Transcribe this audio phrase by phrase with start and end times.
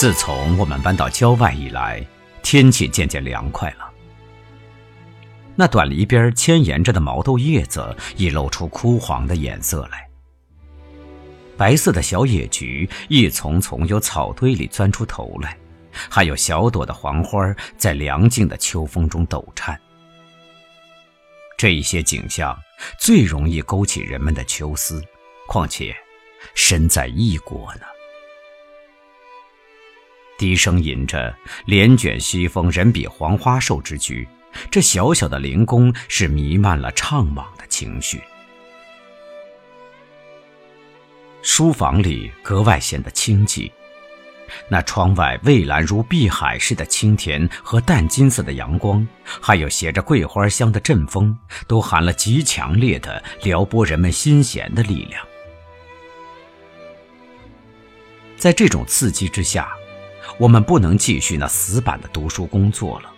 [0.00, 2.02] 自从我们搬到郊外以来，
[2.42, 3.92] 天气渐渐凉快了。
[5.54, 10.08] 那短篱边牵延着的毛豆叶子已露出枯黄的颜色来，
[11.54, 15.54] 白色的小野菊一丛丛由草堆里钻出头来，
[15.92, 19.78] 还有小朵的黄花在凉静的秋风中抖颤。
[21.58, 22.58] 这一些景象
[22.98, 25.04] 最容易勾起人们的秋思，
[25.46, 25.94] 况且
[26.54, 27.82] 身在异国呢。
[30.40, 31.36] 低声吟着
[31.68, 34.26] “帘卷西风，人比黄花瘦”之句，
[34.70, 38.22] 这小小的灵宫是弥漫了怅惘的情绪。
[41.42, 43.70] 书房里格外显得清寂，
[44.66, 55.22] 那窗外蔚蓝如碧海似的青天和淡金色的阳光，还有携着桂花香的阵风，都含了极强烈的撩拨人们心弦的力量。
[58.38, 59.70] 在这种刺激之下。
[60.40, 63.12] 我们不能继续那死板的读书工作了。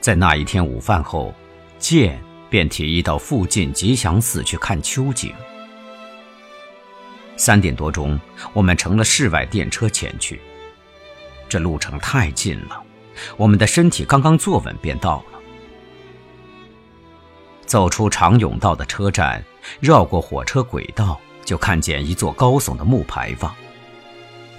[0.00, 1.34] 在那一天午饭后，
[1.80, 5.34] 剑便提议到附近吉祥寺去看秋景。
[7.36, 8.18] 三点多钟，
[8.52, 10.40] 我们乘了室外电车前去。
[11.48, 12.80] 这路程太近了，
[13.36, 15.40] 我们的身体刚刚坐稳便到了。
[17.66, 19.42] 走出长甬道的车站，
[19.80, 23.52] 绕过火车轨道，就看见一座高耸的木牌坊。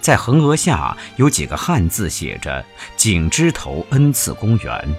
[0.00, 2.64] 在横额下有几个汉字，写着
[2.96, 4.96] “景芝头恩赐公园”。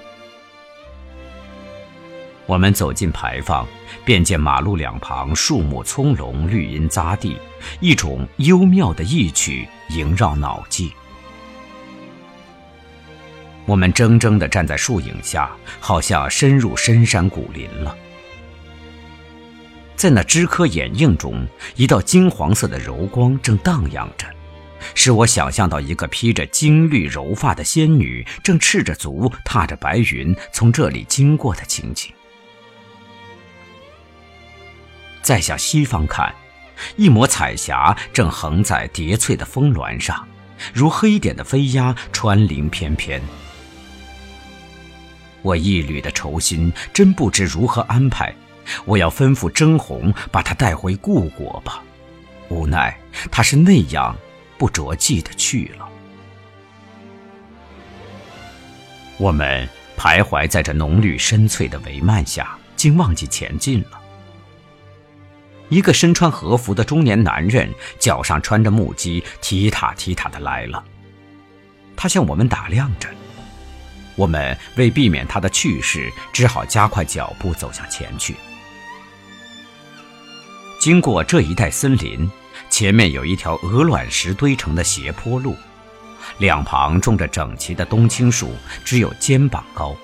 [2.45, 3.67] 我们走进牌坊，
[4.03, 7.37] 便见马路两旁树木葱茏，绿荫匝地，
[7.79, 10.91] 一种幽妙的意趣萦绕脑际。
[13.65, 17.95] 我们怔怔地站在树影下，好像深入深山古林了。
[19.95, 21.45] 在那枝柯掩映中，
[21.75, 24.25] 一道金黄色的柔光正荡漾着。
[24.95, 32.11] 使我想象到一个披着金绿柔发的仙女，正赤着足踏着白云从这里经过的情景。
[35.21, 36.33] 再向西方看，
[36.95, 40.27] 一抹彩霞正横在叠翠的峰峦上，
[40.73, 43.21] 如黑点的飞鸦穿林翩翩。
[45.41, 48.33] 我一缕的愁心真不知如何安排，
[48.85, 51.83] 我要吩咐甄红把她带回故国吧，
[52.49, 52.97] 无奈
[53.29, 54.15] 她是那样。
[54.59, 55.89] 不着迹的去了。
[59.17, 63.99] 我们徘徊在这浓绿深翠的帷幔下，竟忘记前进了。
[65.69, 70.83] 一个身穿和服的中年男人，脚上穿着木屐，踢踏踢踏的来了。
[71.95, 73.09] 他向我们打量着，
[74.15, 78.35] 我们为避免他的去世，只好加快脚步走向前去。
[80.79, 82.29] 经过这一带森林。
[82.69, 85.55] 前面有一条鹅卵石堆成的斜坡路，
[86.37, 88.53] 两旁种着整齐的冬青树，
[88.85, 89.95] 只有肩膀高。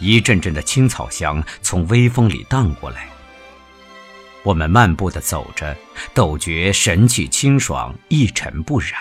[0.00, 3.08] 一阵阵的青草香从微风里荡过来。
[4.42, 5.76] 我们漫步地走着，
[6.14, 8.92] 陡觉神气清爽，一尘不染。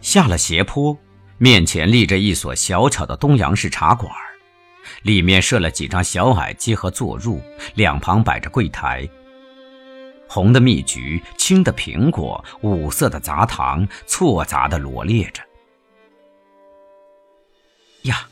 [0.00, 0.98] 下了斜坡，
[1.38, 4.12] 面前立着一所小巧的东洋式茶馆，
[5.02, 7.40] 里面设了几张小矮机和坐褥，
[7.74, 9.08] 两旁摆着柜台。
[10.32, 15.42] 红的蜜橘，青的苹果，五色的杂糖，错杂的罗列着。
[18.04, 18.26] 呀，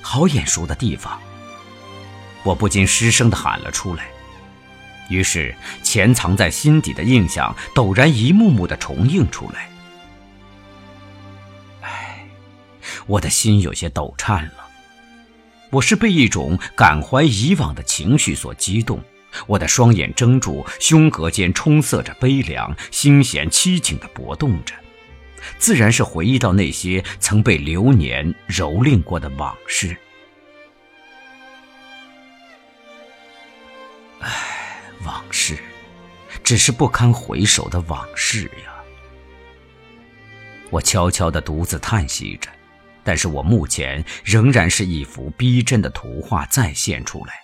[0.00, 1.20] 好眼熟的地方！
[2.42, 4.06] 我不禁失声的喊了出来。
[5.10, 9.68] 于是，潜藏在心底的印象陡然一幕幕的重映出来。
[11.82, 12.26] 唉，
[13.06, 14.66] 我的心有些抖颤了。
[15.72, 18.98] 我是被一种感怀以往的情绪所激动。
[19.46, 24.74] 我的双眼睁住，胸膈间充塞着悲凉，心弦凄情地搏动着，
[25.58, 29.96] 自然是回忆到那些曾被流年蹂躏过的往事。
[34.20, 35.58] 唉，往事，
[36.44, 38.72] 只是不堪回首的往事呀。
[40.70, 42.48] 我悄悄地独自叹息着，
[43.02, 47.41] 但是我目前仍然是一幅逼真的图画再现出来。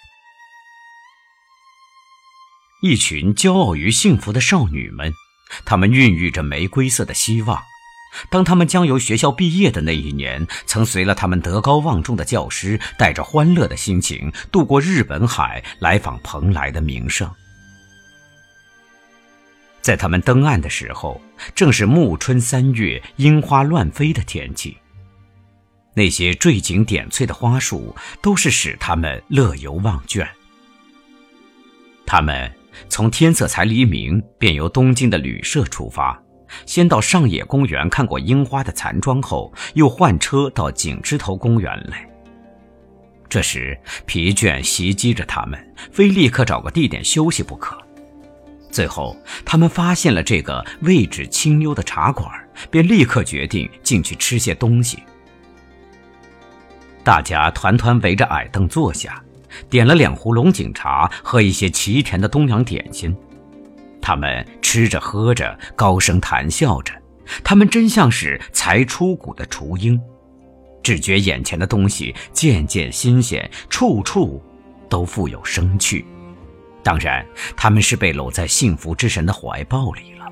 [2.81, 5.13] 一群骄傲于幸福的少女们，
[5.65, 7.61] 她们孕育着玫瑰色的希望。
[8.31, 17.29] 当她们将由学校毕业的那一年，曾随了他们德高望重的教师，带着欢乐的心情渡过日本海，来访蓬莱的名胜。
[19.83, 21.21] 在他们登岸的时候，
[21.57, 24.77] 正是暮春三月，樱花乱飞的天气。
[25.95, 30.25] 那些缀景点翠的花树，都是使他们乐游忘倦。
[32.07, 32.58] 他们。
[32.89, 36.21] 从天色才黎明，便由东京的旅社出发，
[36.67, 42.09] 先到上野公园看过樱花的残妆后，又换车到景之头公园来。
[43.29, 47.77] 这时疲倦袭击着他们，非立刻找个地点休息不可。
[48.71, 52.31] 最后，他们发现了这个位置清幽的茶馆，
[52.71, 55.03] 便立刻决定进去吃些东西。
[57.03, 59.23] 大家团团围着矮凳坐下，
[59.71, 63.17] 点了两壶龙井茶和一些奇甜的东洋点心。
[64.01, 66.93] 他们吃着喝着，高声谈笑着，
[67.45, 70.01] 他们真像是才出谷的雏鹰，
[70.83, 74.43] 只觉眼前的东西渐渐新鲜，处处
[74.89, 76.07] 都富有生趣。
[76.83, 80.27] 当然，他们是被搂在幸福之神的怀抱里了。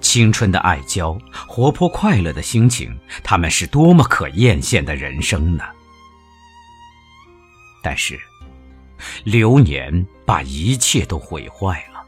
[0.00, 5.64] 青春的爱娇，活泼快乐的心情，他们是多么可艳羡的人生呢？
[7.82, 8.18] 但是，
[9.24, 12.02] 流年把一切都毁坏了。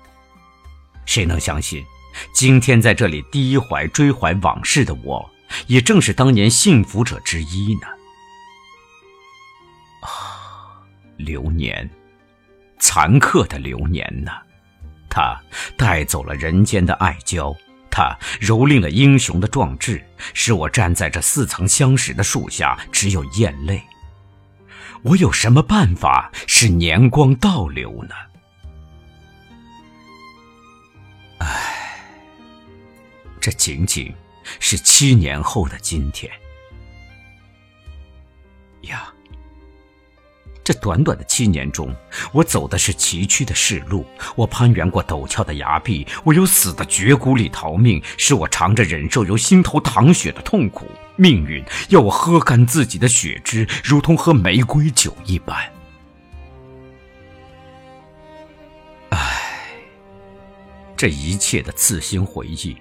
[1.04, 1.84] 谁能相信，
[2.32, 5.28] 今天在这里低怀追怀往事的我，
[5.66, 7.86] 也正是当年幸福者之一呢？
[10.00, 10.80] 啊，
[11.16, 11.90] 流年，
[12.78, 14.32] 残酷的流年呐！
[15.10, 15.40] 它
[15.76, 17.54] 带走了人间的爱娇，
[17.90, 23.82] 它蹂躏了英雄的壮志，使我站在这似曾相识的树下，只有咽泪。
[25.04, 28.14] 我有什么办法使年光倒流呢？
[31.40, 32.00] 唉
[33.38, 34.10] 这仅仅
[34.60, 36.32] 是七年后的今天
[38.82, 39.12] 呀！
[40.64, 41.94] 这短短的七年中，
[42.32, 50.88] 我走的是崎岖的世路，我攀援过陡峭的崖壁，我又死的绝谷里逃命，使我尝着忍受由心头淌血的痛苦。
[51.16, 55.56] 命运要我喝干自己的血汁，如同喝玫瑰酒一般。
[59.10, 59.68] 唉，
[60.96, 62.76] 这一切的刺心回忆。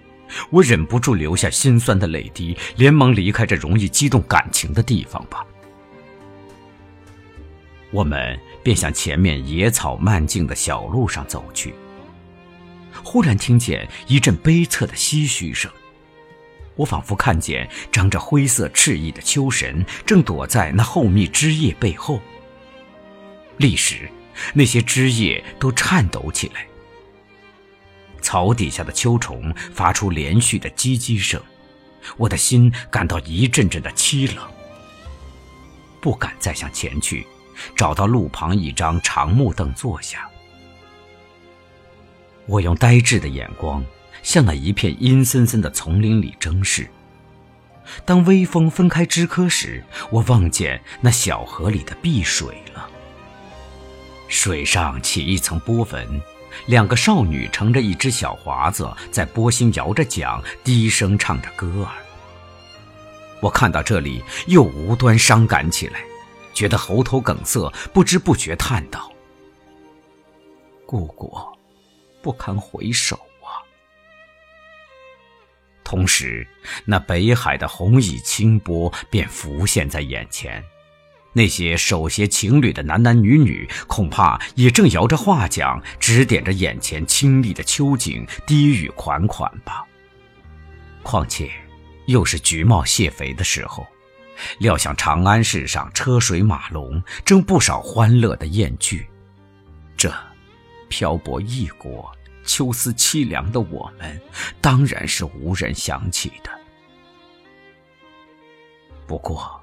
[0.50, 5.46] 我忍不住流下心酸的泪滴，连忙离开这容易激动感情的地方吧。
[7.92, 11.76] 我们便向前面野草漫径的小路上走去。
[13.04, 15.72] 忽然听见一阵悲恻的唏嘘声，
[16.76, 22.20] 我仿佛看见长着灰色翅翼的秋神正躲在那厚密枝叶背后。
[23.58, 24.10] 立时，
[24.54, 26.66] 那些枝叶都颤抖起来。
[28.22, 31.40] 草底下的秋虫发出连续的叽叽声，
[32.18, 34.44] 我的心感到一阵阵的凄冷，
[36.02, 37.28] 不敢再向前去，
[37.76, 40.28] 找到路旁一张长木凳坐下。
[42.46, 43.86] 我用呆滞的眼光
[44.24, 46.90] 向那一片阴森森的丛林里争视。
[48.06, 52.90] 当微风分开枝柯时，我望见那小河里的碧水了，
[54.28, 56.22] 水上起一层波纹。
[56.68, 61.92] 两个少女乘着一只小华子，在波心摇着桨，低声唱着歌儿。
[63.42, 66.00] 我看到这里，又无端伤感起来，
[66.54, 69.12] 觉得喉头梗塞，不知不觉叹道
[70.86, 71.52] ：“故国，
[72.22, 73.20] 不堪回首！”
[75.94, 76.48] 同时，
[76.86, 80.64] 那北海的红蚁清波便浮现在眼前。
[81.34, 89.86] 那些手携情侣的男男女女，恐怕也正摇着画桨，指点着眼前清丽的秋景，低语款款吧。
[91.04, 91.52] 况且，
[92.08, 93.86] 又是橘帽蟹肥的时候，
[94.58, 99.06] 料想长安市上车水马龙，正不少欢乐的宴聚。
[99.96, 100.12] 这，
[100.90, 102.12] 漂泊异国、
[102.46, 104.22] 秋思凄凉的我们，
[104.62, 106.52] 当然是无人想起的。
[109.08, 109.60] 不过。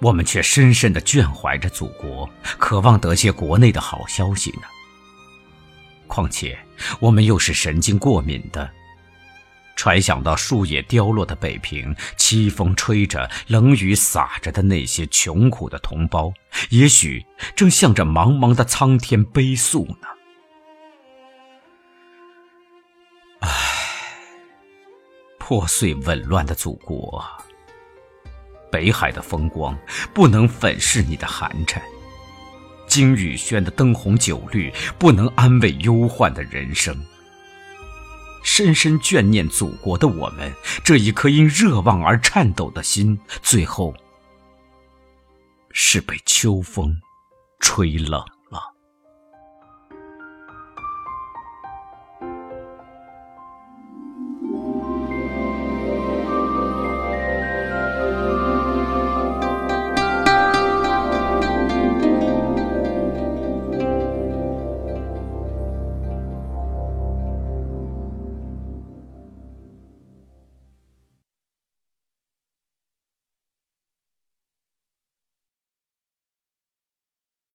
[0.00, 4.62] 我们却深深的眷怀着祖国，渴望得些国内的好消息呢。
[6.06, 6.56] 况且
[7.00, 8.70] 我们又是神经过敏的，
[9.74, 16.32] 揣想到树叶凋落的北平，凄风吹着，冷雨洒着的那些穷苦的同胞，
[16.70, 20.06] 也许正向着茫茫的苍天悲诉呢。
[25.48, 27.24] 破碎紊乱的祖国。
[28.70, 29.74] 北海的风光
[30.12, 31.80] 不能粉饰你的寒碜，
[32.86, 36.94] 金宇轩的灯红酒绿不能安慰忧患的人生。
[38.42, 40.52] 深深眷念祖国的我们，
[40.84, 43.94] 这一颗因热望而颤抖的心，最后
[45.72, 46.94] 是被秋风
[47.58, 48.22] 吹冷。